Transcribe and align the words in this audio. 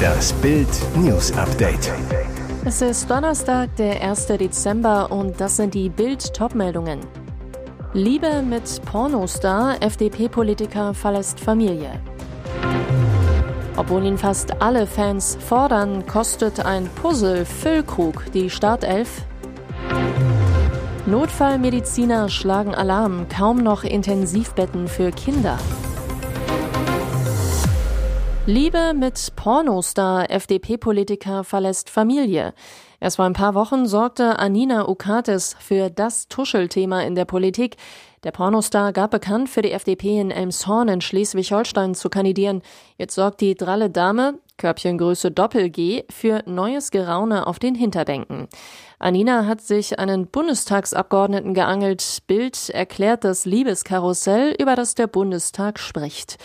Das 0.00 0.32
Bild 0.34 0.68
News 0.96 1.32
Update. 1.36 1.92
Es 2.64 2.82
ist 2.82 3.10
Donnerstag, 3.10 3.74
der 3.76 4.02
1. 4.02 4.26
Dezember 4.26 5.10
und 5.10 5.40
das 5.40 5.56
sind 5.56 5.74
die 5.74 5.88
Bild 5.88 6.34
Topmeldungen. 6.34 7.00
Liebe 7.92 8.42
mit 8.42 8.82
Pornostar, 8.84 9.82
FDP-Politiker 9.82 10.94
verlässt 10.94 11.40
Familie. 11.40 12.00
Obwohl 13.76 14.04
ihn 14.04 14.18
fast 14.18 14.60
alle 14.60 14.86
Fans 14.86 15.38
fordern, 15.40 16.06
kostet 16.06 16.64
ein 16.64 16.88
Puzzle 16.96 17.44
Füllkrug 17.44 18.30
die 18.32 18.50
Startelf. 18.50 19.22
Notfallmediziner 21.06 22.28
schlagen 22.28 22.74
Alarm, 22.74 23.26
kaum 23.28 23.62
noch 23.62 23.84
Intensivbetten 23.84 24.86
für 24.86 25.10
Kinder. 25.10 25.58
Liebe 28.46 28.94
mit 28.94 29.36
Pornostar, 29.36 30.30
FDP-Politiker 30.30 31.44
verlässt 31.44 31.90
Familie. 31.90 32.54
Erst 32.98 33.16
vor 33.16 33.26
ein 33.26 33.34
paar 33.34 33.54
Wochen 33.54 33.86
sorgte 33.86 34.38
Anina 34.38 34.88
Ukates 34.88 35.56
für 35.60 35.90
das 35.90 36.26
Tuschelthema 36.28 37.02
in 37.02 37.14
der 37.14 37.26
Politik. 37.26 37.76
Der 38.24 38.32
Pornostar 38.32 38.92
gab 38.92 39.10
bekannt, 39.10 39.50
für 39.50 39.62
die 39.62 39.72
FDP 39.72 40.18
in 40.20 40.30
Elmshorn 40.30 40.88
in 40.88 41.00
Schleswig-Holstein 41.00 41.94
zu 41.94 42.08
kandidieren. 42.08 42.62
Jetzt 42.96 43.14
sorgt 43.14 43.40
die 43.42 43.54
dralle 43.54 43.90
Dame, 43.90 44.38
Körbchengröße 44.56 45.30
Doppel-G, 45.30 46.04
für 46.10 46.42
neues 46.46 46.90
Geraune 46.90 47.46
auf 47.46 47.58
den 47.58 47.74
Hinterbänken. 47.74 48.48
Anina 48.98 49.46
hat 49.46 49.62
sich 49.62 49.98
einen 49.98 50.26
Bundestagsabgeordneten 50.26 51.54
geangelt. 51.54 52.18
Bild 52.26 52.68
erklärt 52.68 53.24
das 53.24 53.46
Liebeskarussell, 53.46 54.54
über 54.60 54.76
das 54.76 54.94
der 54.94 55.06
Bundestag 55.06 55.78
spricht. 55.78 56.36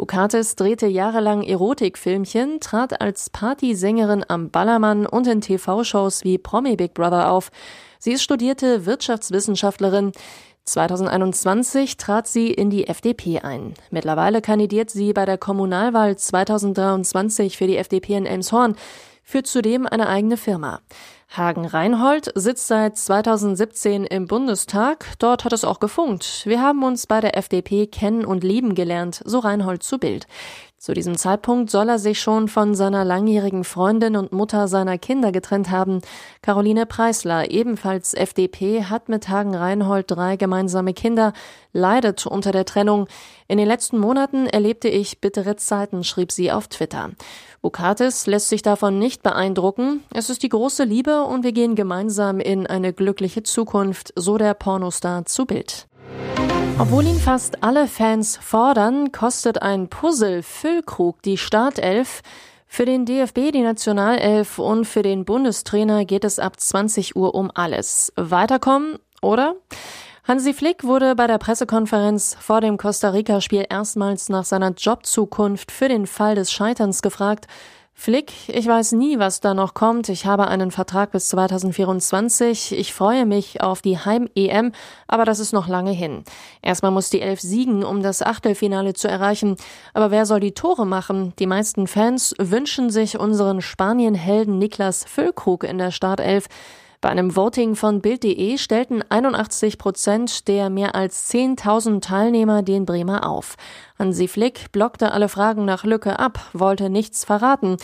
Ukates 0.00 0.56
drehte 0.56 0.86
jahrelang 0.86 1.42
Erotikfilmchen, 1.42 2.60
trat 2.60 3.00
als 3.00 3.28
Partysängerin 3.30 4.24
am 4.26 4.50
Ballermann 4.50 5.06
und 5.06 5.26
in 5.26 5.40
TV-Shows 5.40 6.24
wie 6.24 6.38
Promi 6.38 6.76
Big 6.76 6.94
Brother 6.94 7.30
auf. 7.30 7.50
Sie 7.98 8.12
ist 8.12 8.22
studierte 8.22 8.86
Wirtschaftswissenschaftlerin. 8.86 10.12
2021 10.64 11.96
trat 11.96 12.26
sie 12.26 12.50
in 12.52 12.70
die 12.70 12.86
FDP 12.86 13.40
ein. 13.40 13.74
Mittlerweile 13.90 14.40
kandidiert 14.40 14.90
sie 14.90 15.12
bei 15.12 15.24
der 15.24 15.38
Kommunalwahl 15.38 16.16
2023 16.16 17.58
für 17.58 17.66
die 17.66 17.76
FDP 17.76 18.14
in 18.14 18.26
Elmshorn, 18.26 18.76
führt 19.22 19.46
zudem 19.46 19.86
eine 19.86 20.08
eigene 20.08 20.36
Firma. 20.36 20.80
Hagen 21.30 21.64
Reinhold 21.64 22.32
sitzt 22.34 22.66
seit 22.66 22.96
2017 22.96 24.04
im 24.04 24.26
Bundestag. 24.26 25.06
Dort 25.20 25.44
hat 25.44 25.52
es 25.52 25.64
auch 25.64 25.78
gefunkt. 25.78 26.42
Wir 26.44 26.60
haben 26.60 26.82
uns 26.82 27.06
bei 27.06 27.20
der 27.20 27.36
FDP 27.36 27.86
kennen 27.86 28.24
und 28.24 28.42
lieben 28.42 28.74
gelernt, 28.74 29.22
so 29.24 29.38
Reinhold 29.38 29.84
zu 29.84 29.98
Bild. 29.98 30.26
Zu 30.80 30.94
diesem 30.94 31.18
Zeitpunkt 31.18 31.70
soll 31.70 31.90
er 31.90 31.98
sich 31.98 32.22
schon 32.22 32.48
von 32.48 32.74
seiner 32.74 33.04
langjährigen 33.04 33.64
Freundin 33.64 34.16
und 34.16 34.32
Mutter 34.32 34.66
seiner 34.66 34.96
Kinder 34.96 35.30
getrennt 35.30 35.70
haben. 35.70 36.00
Caroline 36.40 36.86
Preisler, 36.86 37.50
ebenfalls 37.50 38.14
FDP, 38.14 38.84
hat 38.84 39.10
mit 39.10 39.28
Hagen 39.28 39.54
Reinhold 39.54 40.10
drei 40.10 40.36
gemeinsame 40.36 40.94
Kinder, 40.94 41.34
leidet 41.74 42.26
unter 42.26 42.50
der 42.50 42.64
Trennung. 42.64 43.08
In 43.46 43.58
den 43.58 43.68
letzten 43.68 43.98
Monaten 43.98 44.46
erlebte 44.46 44.88
ich 44.88 45.20
bittere 45.20 45.56
Zeiten, 45.56 46.02
schrieb 46.02 46.32
sie 46.32 46.50
auf 46.50 46.68
Twitter. 46.68 47.10
Bukatis 47.60 48.26
lässt 48.26 48.48
sich 48.48 48.62
davon 48.62 48.98
nicht 48.98 49.22
beeindrucken. 49.22 50.02
Es 50.14 50.30
ist 50.30 50.42
die 50.42 50.48
große 50.48 50.84
Liebe 50.84 51.24
und 51.24 51.44
wir 51.44 51.52
gehen 51.52 51.74
gemeinsam 51.74 52.40
in 52.40 52.66
eine 52.66 52.94
glückliche 52.94 53.42
Zukunft, 53.42 54.14
so 54.16 54.38
der 54.38 54.54
Pornostar 54.54 55.26
zu 55.26 55.44
Bild. 55.44 55.88
Obwohl 56.80 57.06
ihn 57.06 57.18
fast 57.18 57.62
alle 57.62 57.86
Fans 57.86 58.38
fordern, 58.38 59.12
kostet 59.12 59.60
ein 59.60 59.88
Puzzle-Füllkrug 59.88 61.20
die 61.20 61.36
Startelf. 61.36 62.22
Für 62.66 62.86
den 62.86 63.04
DFB, 63.04 63.52
die 63.52 63.60
Nationalelf 63.60 64.58
und 64.58 64.86
für 64.86 65.02
den 65.02 65.26
Bundestrainer 65.26 66.06
geht 66.06 66.24
es 66.24 66.38
ab 66.38 66.58
20 66.58 67.16
Uhr 67.16 67.34
um 67.34 67.50
alles. 67.52 68.14
Weiterkommen, 68.16 68.96
oder? 69.20 69.56
Hansi 70.24 70.54
Flick 70.54 70.82
wurde 70.82 71.14
bei 71.16 71.26
der 71.26 71.36
Pressekonferenz 71.36 72.34
vor 72.40 72.62
dem 72.62 72.78
Costa 72.78 73.10
Rica-Spiel 73.10 73.66
erstmals 73.68 74.30
nach 74.30 74.46
seiner 74.46 74.70
Jobzukunft 74.70 75.70
für 75.70 75.88
den 75.88 76.06
Fall 76.06 76.34
des 76.34 76.50
Scheiterns 76.50 77.02
gefragt. 77.02 77.46
Flick, 78.02 78.32
ich 78.48 78.66
weiß 78.66 78.92
nie, 78.92 79.18
was 79.18 79.40
da 79.40 79.52
noch 79.52 79.74
kommt. 79.74 80.08
Ich 80.08 80.24
habe 80.24 80.48
einen 80.48 80.70
Vertrag 80.70 81.10
bis 81.10 81.28
2024. 81.28 82.72
Ich 82.72 82.94
freue 82.94 83.26
mich 83.26 83.60
auf 83.60 83.82
die 83.82 83.98
Heim-EM, 83.98 84.72
aber 85.06 85.26
das 85.26 85.38
ist 85.38 85.52
noch 85.52 85.68
lange 85.68 85.90
hin. 85.90 86.24
Erstmal 86.62 86.92
muss 86.92 87.10
die 87.10 87.20
Elf 87.20 87.42
siegen, 87.42 87.84
um 87.84 88.02
das 88.02 88.22
Achtelfinale 88.22 88.94
zu 88.94 89.06
erreichen. 89.06 89.56
Aber 89.92 90.10
wer 90.10 90.24
soll 90.24 90.40
die 90.40 90.52
Tore 90.52 90.86
machen? 90.86 91.34
Die 91.38 91.46
meisten 91.46 91.86
Fans 91.86 92.34
wünschen 92.38 92.88
sich 92.88 93.18
unseren 93.18 93.60
Spanien-Helden 93.60 94.58
Niklas 94.58 95.04
Füllkrug 95.04 95.64
in 95.64 95.76
der 95.76 95.90
Startelf. 95.90 96.46
Bei 97.02 97.08
einem 97.08 97.34
Voting 97.34 97.76
von 97.76 98.02
Bild.de 98.02 98.58
stellten 98.58 99.02
81 99.08 99.78
Prozent 99.78 100.48
der 100.48 100.68
mehr 100.68 100.94
als 100.94 101.32
10.000 101.32 102.02
Teilnehmer 102.02 102.62
den 102.62 102.84
Bremer 102.84 103.26
auf. 103.26 103.56
Hansi 103.98 104.28
Flick 104.28 104.70
blockte 104.70 105.12
alle 105.12 105.30
Fragen 105.30 105.64
nach 105.64 105.84
Lücke 105.84 106.18
ab, 106.18 106.50
wollte 106.52 106.90
nichts 106.90 107.24
verraten. 107.24 107.78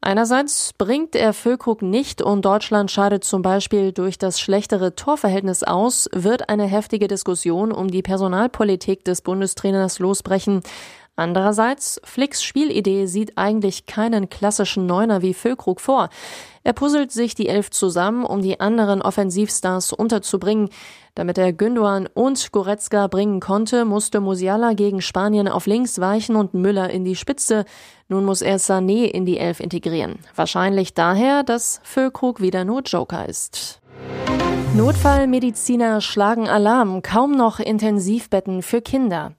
Einerseits 0.00 0.72
bringt 0.72 1.14
er 1.14 1.34
Füllkrug 1.34 1.82
nicht 1.82 2.22
und 2.22 2.46
Deutschland 2.46 2.90
scheidet 2.90 3.24
zum 3.24 3.42
Beispiel 3.42 3.92
durch 3.92 4.16
das 4.16 4.40
schlechtere 4.40 4.96
Torverhältnis 4.96 5.64
aus, 5.64 6.08
wird 6.12 6.48
eine 6.48 6.64
heftige 6.64 7.08
Diskussion 7.08 7.72
um 7.72 7.88
die 7.88 8.02
Personalpolitik 8.02 9.04
des 9.04 9.20
Bundestrainers 9.20 9.98
losbrechen. 9.98 10.62
Andererseits, 11.14 12.00
Flicks 12.04 12.42
Spielidee 12.42 13.04
sieht 13.04 13.36
eigentlich 13.36 13.84
keinen 13.84 14.30
klassischen 14.30 14.86
Neuner 14.86 15.20
wie 15.20 15.34
Füllkrug 15.34 15.80
vor. 15.80 16.08
Er 16.64 16.72
puzzelt 16.72 17.12
sich 17.12 17.34
die 17.34 17.48
Elf 17.48 17.70
zusammen, 17.70 18.24
um 18.24 18.40
die 18.40 18.60
anderen 18.60 19.02
Offensivstars 19.02 19.92
unterzubringen. 19.92 20.70
Damit 21.14 21.36
er 21.36 21.52
Gündogan 21.52 22.08
und 22.14 22.50
Goretzka 22.52 23.08
bringen 23.08 23.40
konnte, 23.40 23.84
musste 23.84 24.20
Musiala 24.20 24.72
gegen 24.72 25.02
Spanien 25.02 25.48
auf 25.48 25.66
links 25.66 26.00
weichen 26.00 26.34
und 26.34 26.54
Müller 26.54 26.88
in 26.88 27.04
die 27.04 27.16
Spitze. 27.16 27.66
Nun 28.08 28.24
muss 28.24 28.40
er 28.40 28.58
Sané 28.58 29.04
in 29.04 29.26
die 29.26 29.36
Elf 29.36 29.60
integrieren. 29.60 30.20
Wahrscheinlich 30.34 30.94
daher, 30.94 31.42
dass 31.42 31.80
Füllkrug 31.82 32.40
wieder 32.40 32.64
nur 32.64 32.80
Joker 32.82 33.28
ist. 33.28 33.80
Notfallmediziner 34.74 36.00
schlagen 36.00 36.48
Alarm, 36.48 37.02
kaum 37.02 37.32
noch 37.32 37.60
Intensivbetten 37.60 38.62
für 38.62 38.80
Kinder. 38.80 39.32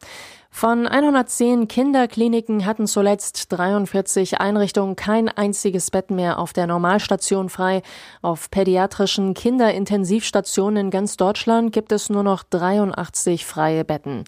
Von 0.56 0.88
110 0.88 1.68
Kinderkliniken 1.68 2.68
hatten 2.68 2.86
zuletzt 2.86 3.52
43 3.52 4.40
Einrichtungen 4.40 4.96
kein 4.96 5.28
einziges 5.28 5.90
Bett 5.90 6.12
mehr 6.12 6.38
auf 6.38 6.54
der 6.54 6.68
Normalstation 6.68 7.50
frei. 7.50 7.82
Auf 8.22 8.52
pädiatrischen 8.52 9.34
Kinderintensivstationen 9.34 10.86
in 10.86 10.92
ganz 10.92 11.18
Deutschland 11.18 11.74
gibt 11.74 11.92
es 11.92 12.12
nur 12.12 12.22
noch 12.22 12.44
83 12.44 13.48
freie 13.48 13.84
Betten. 13.84 14.26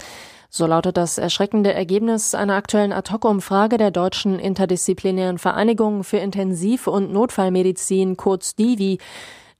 So 0.49 0.65
lautet 0.65 0.97
das 0.97 1.19
erschreckende 1.19 1.73
Ergebnis 1.73 2.33
einer 2.33 2.55
aktuellen 2.55 2.91
Ad-Hoc-Umfrage 2.91 3.77
der 3.77 3.91
Deutschen 3.91 4.39
Interdisziplinären 4.39 5.37
Vereinigung 5.37 6.03
für 6.03 6.17
Intensiv- 6.17 6.87
und 6.87 7.13
Notfallmedizin, 7.13 8.17
kurz 8.17 8.55
DIVI. 8.55 8.97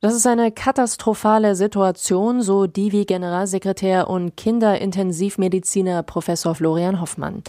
Das 0.02 0.14
ist 0.14 0.28
eine 0.28 0.52
katastrophale 0.52 1.56
Situation, 1.56 2.42
so 2.42 2.68
Divi-Generalsekretär 2.68 4.10
und 4.10 4.36
Kinderintensivmediziner 4.36 6.04
Professor 6.04 6.54
Florian 6.54 7.00
Hoffmann. 7.00 7.44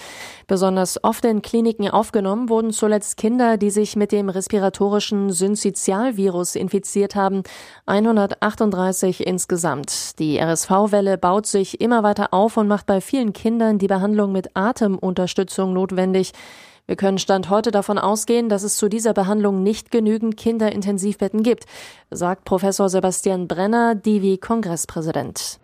Besonders 0.46 1.02
oft 1.02 1.24
in 1.24 1.42
Kliniken 1.42 1.90
aufgenommen 1.90 2.48
wurden 2.48 2.70
zuletzt 2.70 3.16
Kinder, 3.16 3.56
die 3.56 3.70
sich 3.70 3.96
mit 3.96 4.12
dem 4.12 4.28
respiratorischen 4.28 5.32
Syncytialvirus 5.32 6.54
infiziert 6.54 7.16
haben. 7.16 7.42
138 7.86 9.26
insgesamt. 9.26 10.18
Die 10.20 10.38
RSV-Welle 10.38 11.18
baut 11.18 11.46
sich 11.46 11.80
immer 11.80 12.04
weiter 12.04 12.32
auf 12.32 12.56
und 12.56 12.68
macht 12.68 12.86
bei 12.86 13.00
vielen 13.00 13.32
Kindern 13.32 13.78
die 13.78 13.88
Behandlung 13.88 14.30
mit 14.30 14.50
Atemunterstützung 14.54 15.72
notwendig. 15.72 16.32
Wir 16.86 16.96
können 16.96 17.18
Stand 17.18 17.50
heute 17.50 17.72
davon 17.72 17.98
ausgehen, 17.98 18.48
dass 18.48 18.62
es 18.62 18.76
zu 18.76 18.88
dieser 18.88 19.12
Behandlung 19.12 19.62
nicht 19.62 19.90
genügend 19.90 20.36
Kinderintensivbetten 20.36 21.42
gibt, 21.42 21.64
sagt 22.10 22.44
Professor 22.44 22.88
Sebastian 22.88 23.48
Brenner, 23.48 23.96
Divi-Kongresspräsident. 23.96 25.58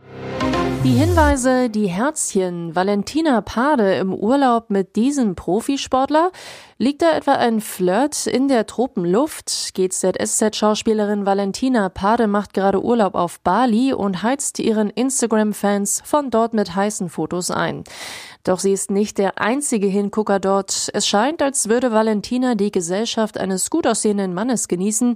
Die 0.85 0.91
Hinweise, 0.91 1.71
die 1.71 1.87
Herzchen, 1.87 2.75
Valentina 2.75 3.41
Pade 3.41 3.95
im 3.95 4.13
Urlaub 4.13 4.69
mit 4.69 4.97
diesem 4.97 5.37
Profisportler? 5.37 6.33
Liegt 6.77 7.03
da 7.03 7.13
etwa 7.13 7.35
ein 7.35 7.61
Flirt 7.61 8.27
in 8.27 8.49
der 8.49 8.67
Tropenluft? 8.67 9.77
GZSZ-Schauspielerin 9.77 11.25
Valentina 11.25 11.89
Pade 11.89 12.27
macht 12.27 12.53
gerade 12.53 12.83
Urlaub 12.83 13.15
auf 13.15 13.39
Bali 13.39 13.93
und 13.93 14.25
heizt 14.25 14.59
ihren 14.59 14.91
Instagram-Fans 14.91 16.03
von 16.05 16.31
dort 16.31 16.53
mit 16.53 16.75
heißen 16.75 17.09
Fotos 17.09 17.53
ein. 17.53 17.85
Doch 18.43 18.59
sie 18.59 18.73
ist 18.73 18.91
nicht 18.91 19.19
der 19.19 19.39
einzige 19.39 19.87
Hingucker 19.87 20.41
dort. 20.41 20.91
Es 20.93 21.07
scheint, 21.07 21.41
als 21.43 21.69
würde 21.69 21.93
Valentina 21.93 22.57
die 22.57 22.73
Gesellschaft 22.73 23.39
eines 23.39 23.71
gut 23.71 23.87
aussehenden 23.87 24.35
Mannes 24.35 24.67
genießen. 24.67 25.15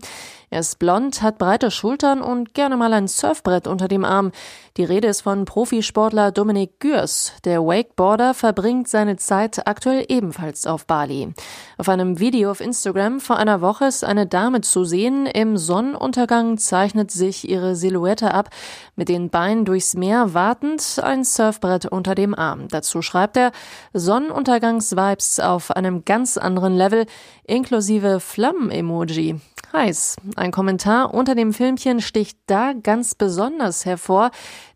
Er 0.48 0.60
ist 0.60 0.78
blond, 0.78 1.22
hat 1.22 1.38
breite 1.38 1.72
Schultern 1.72 2.22
und 2.22 2.54
gerne 2.54 2.76
mal 2.76 2.92
ein 2.92 3.08
Surfbrett 3.08 3.66
unter 3.66 3.88
dem 3.88 4.04
Arm. 4.04 4.30
Die 4.76 4.84
Rede 4.84 5.08
ist 5.08 5.22
von 5.22 5.44
Profisportler 5.44 6.30
Dominik 6.30 6.78
Gürs. 6.78 7.32
Der 7.44 7.62
Wakeboarder 7.62 8.32
verbringt 8.32 8.86
seine 8.86 9.16
Zeit 9.16 9.66
aktuell 9.66 10.04
ebenfalls 10.08 10.66
auf 10.66 10.86
Bali. 10.86 11.34
Auf 11.78 11.88
einem 11.88 12.20
Video 12.20 12.52
auf 12.52 12.60
Instagram 12.60 13.18
vor 13.18 13.38
einer 13.38 13.60
Woche 13.60 13.86
ist 13.86 14.04
eine 14.04 14.26
Dame 14.26 14.60
zu 14.60 14.84
sehen. 14.84 15.26
Im 15.26 15.56
Sonnenuntergang 15.56 16.58
zeichnet 16.58 17.10
sich 17.10 17.48
ihre 17.48 17.74
Silhouette 17.74 18.32
ab, 18.32 18.50
mit 18.94 19.08
den 19.08 19.30
Beinen 19.30 19.64
durchs 19.64 19.94
Meer 19.94 20.32
wartend, 20.32 21.00
ein 21.02 21.24
Surfbrett 21.24 21.86
unter 21.86 22.14
dem 22.14 22.34
Arm. 22.34 22.68
Dazu 22.68 23.02
schreibt 23.02 23.36
er 23.36 23.50
Sonnenuntergangsvibes 23.94 25.40
auf 25.40 25.72
einem 25.72 26.04
ganz 26.04 26.36
anderen 26.36 26.76
Level, 26.76 27.06
inklusive 27.46 28.20
Flammen-Emoji 28.20 29.40
heiß. 29.72 30.16
Ein 30.36 30.52
Kommentar 30.52 31.14
unter 31.14 31.34
dem 31.34 31.54
Filmchen 31.54 32.02
sticht 32.02 32.38
da 32.44 32.74
ganz 32.74 33.14
besonders 33.14 33.86
hervor, 33.86 34.30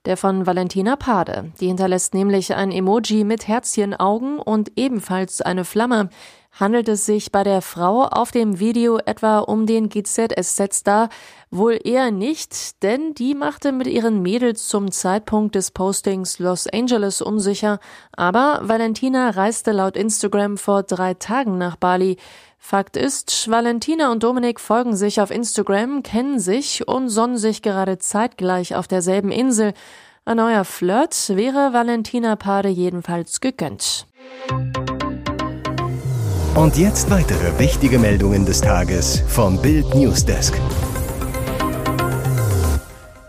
der 0.07 0.17
von 0.17 0.47
Valentina 0.47 0.97
Pade. 0.97 1.53
Die 1.61 1.67
hinterlässt 1.67 2.15
nämlich 2.15 2.55
ein 2.55 2.73
Emoji 2.73 3.25
mit 3.25 3.47
Herzchenaugen 3.47 4.39
und 4.39 4.73
ebenfalls 4.77 5.43
eine 5.43 5.67
Flamme. 5.67 6.09
Handelt 6.52 6.88
es 6.88 7.06
sich 7.06 7.32
bei 7.32 7.43
der 7.43 7.62
Frau 7.62 8.05
auf 8.05 8.32
dem 8.32 8.58
Video 8.58 8.99
etwa 8.99 9.38
um 9.38 9.67
den 9.67 9.88
GZSZ-Star? 9.88 11.08
Wohl 11.50 11.79
eher 11.82 12.11
nicht, 12.11 12.82
denn 12.82 13.14
die 13.14 13.35
machte 13.35 13.73
mit 13.73 13.87
ihren 13.87 14.20
Mädels 14.20 14.69
zum 14.69 14.91
Zeitpunkt 14.91 15.55
des 15.55 15.70
Postings 15.70 16.38
Los 16.38 16.67
Angeles 16.67 17.23
unsicher. 17.23 17.79
Aber 18.12 18.61
Valentina 18.62 19.31
reiste 19.31 19.73
laut 19.73 19.97
Instagram 19.97 20.58
vor 20.58 20.82
drei 20.82 21.14
Tagen 21.14 21.56
nach 21.56 21.76
Bali. 21.76 22.19
Fakt 22.58 22.97
ist, 22.97 23.50
Valentina 23.50 24.12
und 24.12 24.23
Dominik 24.23 24.61
folgen 24.61 24.94
sich 24.94 25.20
auf 25.20 25.31
Instagram, 25.31 26.02
kennen 26.02 26.38
sich 26.38 26.87
und 26.87 27.08
sonnen 27.08 27.38
sich 27.38 27.62
gerade 27.62 27.99
zeitgleich 27.99 28.75
auf 28.75 28.87
derselben 28.87 29.32
Insel. 29.32 29.73
Ein 30.26 30.37
neuer 30.37 30.64
Flirt 30.64 31.31
wäre 31.31 31.73
Valentina 31.73 32.37
Pade 32.37 32.69
jedenfalls 32.69 33.41
gegönnt. 33.41 34.06
Und 36.55 36.76
jetzt 36.76 37.11
weitere 37.11 37.58
wichtige 37.61 37.99
Meldungen 37.99 38.44
des 38.44 38.61
Tages 38.61 39.23
vom 39.29 39.62
Bild 39.62 39.94
Newsdesk. 39.94 40.61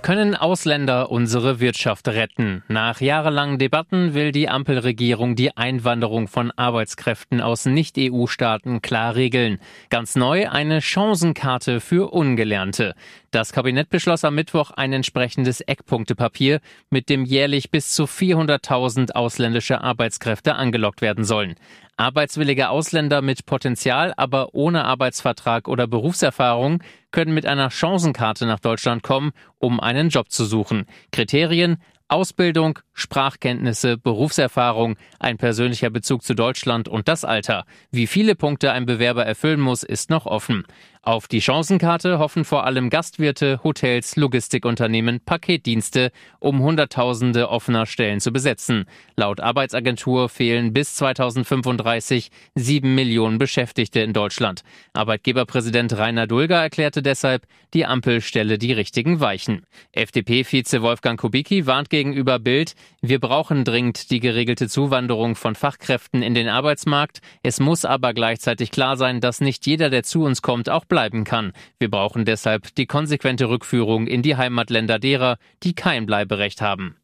Können 0.01 0.35
Ausländer 0.35 1.11
unsere 1.11 1.59
Wirtschaft 1.59 2.07
retten? 2.07 2.63
Nach 2.67 2.99
jahrelangen 2.99 3.59
Debatten 3.59 4.15
will 4.15 4.31
die 4.31 4.49
Ampelregierung 4.49 5.35
die 5.35 5.55
Einwanderung 5.55 6.27
von 6.27 6.49
Arbeitskräften 6.49 7.39
aus 7.39 7.65
Nicht-EU-Staaten 7.67 8.81
klar 8.81 9.15
regeln. 9.15 9.59
Ganz 9.91 10.15
neu 10.15 10.49
eine 10.49 10.81
Chancenkarte 10.81 11.79
für 11.79 12.11
Ungelernte. 12.11 12.95
Das 13.31 13.53
Kabinett 13.53 13.89
beschloss 13.89 14.25
am 14.25 14.35
Mittwoch 14.35 14.71
ein 14.71 14.91
entsprechendes 14.91 15.61
Eckpunktepapier, 15.61 16.59
mit 16.89 17.07
dem 17.07 17.23
jährlich 17.23 17.71
bis 17.71 17.93
zu 17.93 18.03
400.000 18.03 19.13
ausländische 19.13 19.79
Arbeitskräfte 19.79 20.55
angelockt 20.55 20.99
werden 20.99 21.23
sollen. 21.23 21.55
Arbeitswillige 21.95 22.67
Ausländer 22.67 23.21
mit 23.21 23.45
Potenzial, 23.45 24.13
aber 24.17 24.53
ohne 24.53 24.83
Arbeitsvertrag 24.83 25.69
oder 25.69 25.87
Berufserfahrung 25.87 26.83
können 27.11 27.33
mit 27.33 27.45
einer 27.45 27.69
Chancenkarte 27.69 28.45
nach 28.45 28.59
Deutschland 28.59 29.01
kommen, 29.01 29.31
um 29.59 29.79
einen 29.79 30.09
Job 30.09 30.29
zu 30.29 30.43
suchen. 30.43 30.85
Kriterien 31.13 31.77
Ausbildung, 32.11 32.77
Sprachkenntnisse, 32.91 33.97
Berufserfahrung, 33.97 34.97
ein 35.17 35.37
persönlicher 35.37 35.89
Bezug 35.89 36.23
zu 36.23 36.33
Deutschland 36.33 36.89
und 36.89 37.07
das 37.07 37.23
Alter. 37.23 37.63
Wie 37.89 38.05
viele 38.05 38.35
Punkte 38.35 38.73
ein 38.73 38.85
Bewerber 38.85 39.25
erfüllen 39.25 39.61
muss, 39.61 39.83
ist 39.83 40.09
noch 40.09 40.25
offen. 40.25 40.65
Auf 41.03 41.27
die 41.27 41.41
Chancenkarte 41.41 42.19
hoffen 42.19 42.45
vor 42.45 42.63
allem 42.63 42.91
Gastwirte, 42.91 43.59
Hotels, 43.63 44.17
Logistikunternehmen, 44.17 45.19
Paketdienste, 45.19 46.11
um 46.39 46.59
Hunderttausende 46.59 47.49
offener 47.49 47.87
Stellen 47.87 48.19
zu 48.19 48.31
besetzen. 48.31 48.85
Laut 49.15 49.39
Arbeitsagentur 49.39 50.29
fehlen 50.29 50.73
bis 50.73 50.93
2035 50.93 52.29
sieben 52.53 52.93
Millionen 52.93 53.39
Beschäftigte 53.39 54.01
in 54.01 54.13
Deutschland. 54.13 54.61
Arbeitgeberpräsident 54.93 55.97
Rainer 55.97 56.27
Dulger 56.27 56.61
erklärte 56.61 57.01
deshalb, 57.01 57.47
die 57.73 57.87
Ampel 57.87 58.21
stelle 58.21 58.59
die 58.59 58.73
richtigen 58.73 59.19
Weichen. 59.19 59.65
FDP-Vize 59.93 60.83
Wolfgang 60.83 61.19
Kubicki 61.19 61.65
warnt 61.65 61.89
gegenüber 61.89 62.37
Bild, 62.37 62.75
wir 63.01 63.19
brauchen 63.19 63.63
dringend 63.63 64.11
die 64.11 64.19
geregelte 64.19 64.69
Zuwanderung 64.69 65.35
von 65.35 65.55
Fachkräften 65.55 66.21
in 66.21 66.35
den 66.35 66.47
Arbeitsmarkt. 66.47 67.21
Es 67.41 67.59
muss 67.59 67.85
aber 67.85 68.13
gleichzeitig 68.13 68.69
klar 68.69 68.97
sein, 68.97 69.19
dass 69.19 69.41
nicht 69.41 69.65
jeder, 69.65 69.89
der 69.89 70.03
zu 70.03 70.23
uns 70.23 70.43
kommt, 70.43 70.69
auch 70.69 70.85
bleiben 70.91 71.23
kann. 71.23 71.53
Wir 71.79 71.89
brauchen 71.89 72.25
deshalb 72.25 72.75
die 72.75 72.85
konsequente 72.85 73.47
Rückführung 73.47 74.07
in 74.07 74.21
die 74.21 74.35
Heimatländer 74.35 74.99
derer, 74.99 75.37
die 75.63 75.73
kein 75.73 76.05
Bleiberecht 76.05 76.61
haben. 76.61 76.97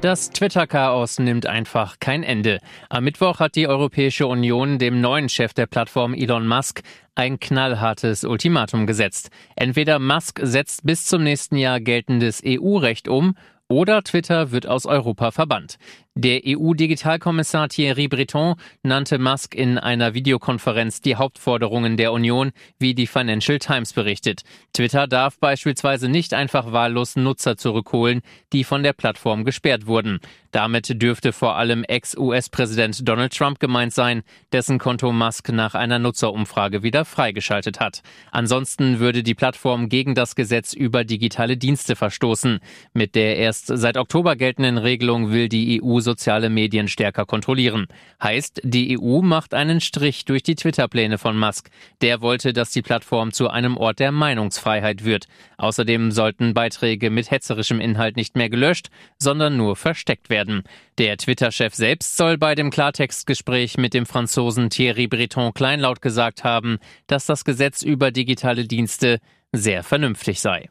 Das 0.00 0.30
Twitter-Chaos 0.30 1.18
nimmt 1.18 1.44
einfach 1.46 1.96
kein 1.98 2.22
Ende. 2.22 2.60
Am 2.88 3.04
Mittwoch 3.04 3.40
hat 3.40 3.56
die 3.56 3.66
Europäische 3.66 4.28
Union 4.28 4.78
dem 4.78 5.00
neuen 5.00 5.28
Chef 5.28 5.52
der 5.52 5.66
Plattform 5.66 6.14
Elon 6.14 6.46
Musk 6.46 6.82
ein 7.16 7.40
knallhartes 7.40 8.24
Ultimatum 8.24 8.86
gesetzt. 8.86 9.30
Entweder 9.56 9.98
Musk 9.98 10.40
setzt 10.42 10.86
bis 10.86 11.06
zum 11.06 11.24
nächsten 11.24 11.56
Jahr 11.56 11.80
geltendes 11.80 12.40
EU-Recht 12.46 13.08
um 13.08 13.34
oder 13.68 14.02
Twitter 14.02 14.52
wird 14.52 14.66
aus 14.66 14.86
Europa 14.86 15.32
verbannt. 15.32 15.78
Der 16.22 16.42
EU-Digitalkommissar 16.46 17.70
Thierry 17.70 18.06
Breton 18.06 18.56
nannte 18.82 19.18
Musk 19.18 19.54
in 19.54 19.78
einer 19.78 20.12
Videokonferenz 20.12 21.00
die 21.00 21.16
Hauptforderungen 21.16 21.96
der 21.96 22.12
Union, 22.12 22.52
wie 22.78 22.94
die 22.94 23.06
Financial 23.06 23.58
Times 23.58 23.94
berichtet. 23.94 24.42
Twitter 24.74 25.06
darf 25.06 25.38
beispielsweise 25.38 26.10
nicht 26.10 26.34
einfach 26.34 26.72
wahllos 26.72 27.16
Nutzer 27.16 27.56
zurückholen, 27.56 28.20
die 28.52 28.64
von 28.64 28.82
der 28.82 28.92
Plattform 28.92 29.46
gesperrt 29.46 29.86
wurden. 29.86 30.20
Damit 30.50 31.00
dürfte 31.00 31.32
vor 31.32 31.56
allem 31.56 31.84
Ex-US-Präsident 31.84 33.08
Donald 33.08 33.34
Trump 33.34 33.60
gemeint 33.60 33.94
sein, 33.94 34.22
dessen 34.52 34.78
Konto 34.78 35.12
Musk 35.12 35.50
nach 35.52 35.74
einer 35.74 36.00
Nutzerumfrage 36.00 36.82
wieder 36.82 37.04
freigeschaltet 37.04 37.78
hat. 37.80 38.02
Ansonsten 38.32 38.98
würde 38.98 39.22
die 39.22 39.36
Plattform 39.36 39.88
gegen 39.88 40.14
das 40.14 40.34
Gesetz 40.34 40.74
über 40.74 41.04
digitale 41.04 41.56
Dienste 41.56 41.94
verstoßen. 41.94 42.58
Mit 42.92 43.14
der 43.14 43.36
erst 43.36 43.68
seit 43.68 43.96
Oktober 43.96 44.34
geltenden 44.34 44.76
Regelung 44.76 45.30
will 45.30 45.48
die 45.48 45.80
EU 45.82 46.00
soziale 46.10 46.50
Medien 46.50 46.88
stärker 46.88 47.24
kontrollieren. 47.24 47.86
Heißt, 48.20 48.60
die 48.64 48.98
EU 48.98 49.20
macht 49.22 49.54
einen 49.54 49.80
Strich 49.80 50.24
durch 50.24 50.42
die 50.42 50.56
Twitter-Pläne 50.56 51.18
von 51.18 51.38
Musk. 51.38 51.70
Der 52.00 52.20
wollte, 52.20 52.52
dass 52.52 52.72
die 52.72 52.82
Plattform 52.82 53.32
zu 53.32 53.48
einem 53.48 53.76
Ort 53.76 54.00
der 54.00 54.10
Meinungsfreiheit 54.10 55.04
wird. 55.04 55.26
Außerdem 55.56 56.10
sollten 56.10 56.52
Beiträge 56.52 57.10
mit 57.10 57.30
hetzerischem 57.30 57.80
Inhalt 57.80 58.16
nicht 58.16 58.34
mehr 58.36 58.50
gelöscht, 58.50 58.88
sondern 59.18 59.56
nur 59.56 59.76
versteckt 59.76 60.30
werden. 60.30 60.64
Der 60.98 61.16
Twitter-Chef 61.16 61.74
selbst 61.74 62.16
soll 62.16 62.38
bei 62.38 62.56
dem 62.56 62.70
Klartextgespräch 62.70 63.78
mit 63.78 63.94
dem 63.94 64.04
Franzosen 64.04 64.68
Thierry 64.68 65.06
Breton 65.06 65.54
kleinlaut 65.54 66.02
gesagt 66.02 66.42
haben, 66.42 66.78
dass 67.06 67.26
das 67.26 67.44
Gesetz 67.44 67.82
über 67.82 68.10
digitale 68.10 68.64
Dienste 68.66 69.20
sehr 69.52 69.84
vernünftig 69.84 70.40
sei. 70.40 70.68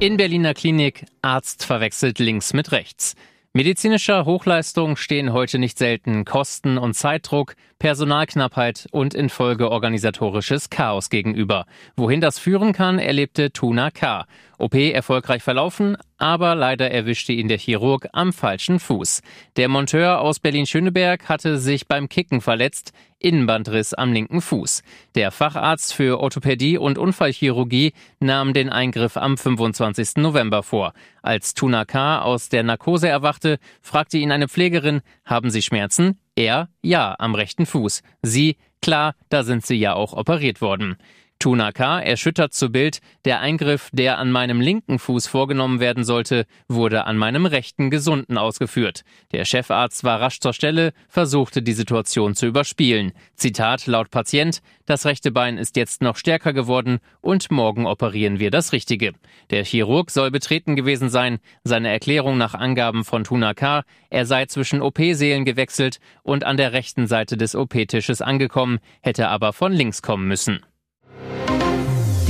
In 0.00 0.16
Berliner 0.16 0.54
Klinik 0.54 1.04
Arzt 1.20 1.62
verwechselt 1.66 2.18
links 2.20 2.54
mit 2.54 2.72
rechts. 2.72 3.16
Medizinischer 3.52 4.26
Hochleistung 4.26 4.94
stehen 4.94 5.32
heute 5.32 5.58
nicht 5.58 5.76
selten 5.76 6.24
Kosten 6.24 6.78
und 6.78 6.94
Zeitdruck, 6.94 7.56
Personalknappheit 7.80 8.86
und 8.92 9.12
infolge 9.12 9.72
organisatorisches 9.72 10.70
Chaos 10.70 11.10
gegenüber. 11.10 11.66
Wohin 11.96 12.20
das 12.20 12.38
führen 12.38 12.72
kann, 12.72 13.00
erlebte 13.00 13.50
Tuna 13.50 13.90
K. 13.90 14.26
OP 14.58 14.74
erfolgreich 14.74 15.42
verlaufen, 15.42 15.96
aber 16.20 16.54
leider 16.54 16.90
erwischte 16.90 17.32
ihn 17.32 17.48
der 17.48 17.58
Chirurg 17.58 18.06
am 18.12 18.32
falschen 18.32 18.78
Fuß. 18.78 19.22
Der 19.56 19.68
Monteur 19.68 20.20
aus 20.20 20.38
Berlin-Schöneberg 20.38 21.28
hatte 21.28 21.58
sich 21.58 21.88
beim 21.88 22.08
Kicken 22.08 22.40
verletzt, 22.40 22.92
Innenbandriss 23.18 23.94
am 23.94 24.12
linken 24.12 24.40
Fuß. 24.40 24.82
Der 25.14 25.30
Facharzt 25.30 25.94
für 25.94 26.20
Orthopädie 26.20 26.78
und 26.78 26.98
Unfallchirurgie 26.98 27.92
nahm 28.18 28.52
den 28.52 28.70
Eingriff 28.70 29.16
am 29.16 29.36
25. 29.36 30.16
November 30.16 30.62
vor. 30.62 30.92
Als 31.22 31.54
Tuna 31.54 31.84
K. 31.84 32.20
aus 32.22 32.48
der 32.48 32.62
Narkose 32.62 33.08
erwachte, 33.08 33.58
fragte 33.82 34.18
ihn 34.18 34.32
eine 34.32 34.48
Pflegerin, 34.48 35.02
haben 35.24 35.50
Sie 35.50 35.62
Schmerzen? 35.62 36.18
Er, 36.34 36.68
ja, 36.82 37.14
am 37.18 37.34
rechten 37.34 37.66
Fuß. 37.66 38.02
Sie, 38.22 38.56
klar, 38.80 39.14
da 39.28 39.42
sind 39.42 39.66
Sie 39.66 39.76
ja 39.76 39.94
auch 39.94 40.14
operiert 40.14 40.60
worden. 40.60 40.96
Tunaka 41.40 42.00
erschüttert 42.00 42.52
zu 42.52 42.68
Bild, 42.68 43.00
der 43.24 43.40
Eingriff, 43.40 43.88
der 43.94 44.18
an 44.18 44.30
meinem 44.30 44.60
linken 44.60 44.98
Fuß 44.98 45.26
vorgenommen 45.26 45.80
werden 45.80 46.04
sollte, 46.04 46.44
wurde 46.68 47.06
an 47.06 47.16
meinem 47.16 47.46
rechten 47.46 47.88
gesunden 47.88 48.36
ausgeführt. 48.36 49.04
Der 49.32 49.46
Chefarzt 49.46 50.04
war 50.04 50.20
rasch 50.20 50.40
zur 50.40 50.52
Stelle, 50.52 50.92
versuchte 51.08 51.62
die 51.62 51.72
Situation 51.72 52.34
zu 52.34 52.46
überspielen. 52.46 53.12
Zitat 53.36 53.86
laut 53.86 54.10
Patient, 54.10 54.60
das 54.84 55.06
rechte 55.06 55.30
Bein 55.30 55.56
ist 55.56 55.76
jetzt 55.76 56.02
noch 56.02 56.16
stärker 56.16 56.52
geworden 56.52 56.98
und 57.22 57.50
morgen 57.50 57.86
operieren 57.86 58.38
wir 58.38 58.50
das 58.50 58.72
Richtige. 58.72 59.14
Der 59.48 59.64
Chirurg 59.64 60.10
soll 60.10 60.30
betreten 60.30 60.76
gewesen 60.76 61.08
sein. 61.08 61.38
Seine 61.64 61.88
Erklärung 61.88 62.36
nach 62.36 62.52
Angaben 62.52 63.02
von 63.02 63.24
Tunaka, 63.24 63.84
er 64.10 64.26
sei 64.26 64.44
zwischen 64.44 64.82
OP-Seelen 64.82 65.46
gewechselt 65.46 66.00
und 66.22 66.44
an 66.44 66.58
der 66.58 66.74
rechten 66.74 67.06
Seite 67.06 67.38
des 67.38 67.54
OP-Tisches 67.54 68.20
angekommen, 68.20 68.78
hätte 69.00 69.28
aber 69.28 69.54
von 69.54 69.72
links 69.72 70.02
kommen 70.02 70.28
müssen. 70.28 70.60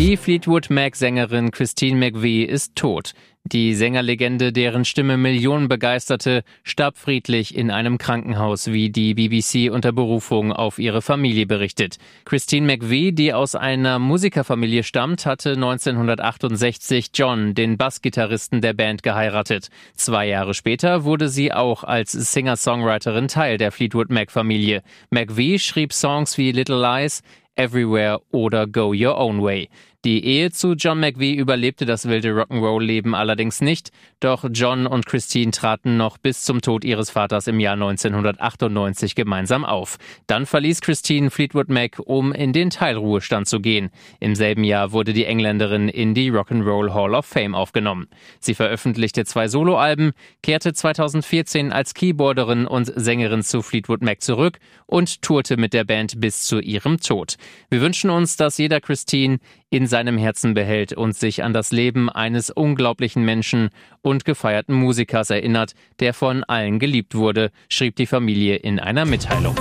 Die 0.01 0.17
Fleetwood 0.17 0.71
Mac-Sängerin 0.71 1.51
Christine 1.51 1.99
McVie 1.99 2.45
ist 2.45 2.75
tot. 2.75 3.13
Die 3.45 3.75
Sängerlegende, 3.75 4.51
deren 4.51 4.87
Stimme 4.87 5.19
Millionen 5.19 5.69
begeisterte, 5.69 6.43
starb 6.63 6.97
friedlich 6.97 7.55
in 7.55 7.71
einem 7.71 7.99
Krankenhaus, 7.99 8.69
wie 8.69 8.89
die 8.89 9.13
BBC 9.13 9.71
unter 9.71 9.93
Berufung 9.93 10.55
auf 10.55 10.79
ihre 10.79 11.03
Familie 11.03 11.45
berichtet. 11.45 11.99
Christine 12.25 12.67
McVie, 12.67 13.13
die 13.13 13.35
aus 13.35 13.55
einer 13.55 13.99
Musikerfamilie 13.99 14.85
stammt, 14.85 15.27
hatte 15.27 15.51
1968 15.51 17.11
John, 17.13 17.55
den 17.55 17.77
Bassgitarristen 17.77 18.63
der 18.63 18.73
Band, 18.73 19.03
geheiratet. 19.03 19.69
Zwei 19.97 20.29
Jahre 20.29 20.55
später 20.55 21.05
wurde 21.05 21.29
sie 21.29 21.53
auch 21.53 21.85
als 21.85 22.13
Singer-Songwriterin 22.13 23.29
Teil 23.29 23.59
der 23.59 23.71
Fleetwood 23.71 24.09
Mac-Familie. 24.09 24.83
McVie 25.11 25.59
schrieb 25.59 25.93
Songs 25.93 26.39
wie 26.39 26.53
Little 26.53 26.81
Lies, 26.81 27.23
Everywhere 27.57 28.23
oder 28.31 28.67
Go 28.67 28.95
Your 28.95 29.19
Own 29.19 29.43
Way. 29.43 29.69
Die 30.07 30.25
Ehe 30.25 30.51
zu 30.51 30.73
John 30.73 30.99
McVie 30.99 31.35
überlebte 31.35 31.85
das 31.85 32.09
wilde 32.09 32.31
Rock'n'Roll-Leben 32.31 33.15
allerdings 33.15 33.61
nicht, 33.61 33.91
doch 34.19 34.47
John 34.51 34.87
und 34.87 35.05
Christine 35.05 35.51
traten 35.51 35.99
noch 35.99 36.17
bis 36.17 36.43
zum 36.43 36.63
Tod 36.63 36.85
ihres 36.85 37.11
Vaters 37.11 37.47
im 37.49 37.61
Jahr 37.61 37.75
1998 37.75 39.15
gemeinsam 39.15 39.63
auf. 39.63 39.99
Dann 40.27 40.47
verließ 40.47 40.81
Christine 40.81 41.31
Fleetwood 41.31 41.69
Mac, 41.69 41.99
um 42.03 42.33
in 42.33 42.55
den 42.55 42.71
Teilruhestand 42.71 43.47
zu 43.47 43.61
gehen. 43.61 43.91
Im 44.21 44.35
selben 44.35 44.65
Jahr 44.65 44.93
wurde 44.93 45.13
die 45.13 45.27
Engländerin 45.27 45.91
in 45.91 46.15
die 46.15 46.33
Rock'n'Roll 46.33 46.95
Hall 46.95 47.15
of 47.15 47.27
Fame 47.27 47.55
aufgenommen. 47.55 48.09
Sie 48.39 48.55
veröffentlichte 48.55 49.27
zwei 49.27 49.49
Soloalben, 49.49 50.13
kehrte 50.43 50.73
2014 50.73 51.73
als 51.73 51.93
Keyboarderin 51.93 52.67
und 52.67 52.91
Sängerin 52.97 53.43
zu 53.43 53.61
Fleetwood 53.61 54.01
Mac 54.01 54.23
zurück 54.23 54.61
und 54.87 55.21
tourte 55.21 55.59
mit 55.59 55.75
der 55.75 55.85
Band 55.85 56.23
bis 56.23 56.45
zu 56.45 56.59
ihrem 56.59 57.01
Tod. 57.01 57.37
Wir 57.69 57.83
wünschen 57.83 58.09
uns, 58.09 58.39
dass 58.39 58.57
jeder 58.57 58.81
Christine 58.81 59.41
in 59.71 59.87
seinem 59.87 60.19
Herzen 60.19 60.55
behält 60.55 60.93
und 60.93 61.17
sich 61.17 61.43
an 61.43 61.53
das 61.53 61.71
Leben 61.71 62.11
eines 62.11 62.51
unglaublichen 62.51 63.25
Menschen 63.25 63.71
und 64.03 64.25
gefeierten 64.25 64.75
Musikers 64.75 65.31
erinnert, 65.31 65.75
der 66.01 66.13
von 66.13 66.45
allen 66.45 66.79
geliebt 66.79 67.15
wurde, 67.15 67.51
schrieb 67.69 67.97
die 67.97 68.07
Familie 68.07 68.57
in 68.57 68.81
einer 68.81 69.05
Mitteilung. 69.05 69.55